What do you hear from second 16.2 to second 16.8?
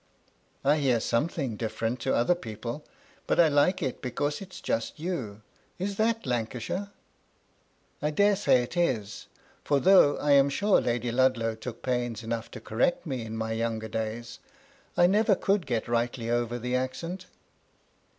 over the